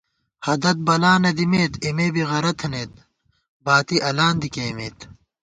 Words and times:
ہَدت 0.45 0.77
بلا 0.87 1.13
نہ 1.23 1.31
دِمېت، 1.37 1.73
اېمے 1.83 2.07
بی 2.13 2.23
غرَہ 2.29 2.53
تھنَئیت، 2.59 2.91
باتی 3.65 3.97
الان 4.09 4.35
دی 4.41 4.49
کېئیمېت 4.53 4.97